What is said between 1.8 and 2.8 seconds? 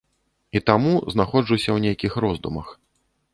нейкіх роздумах.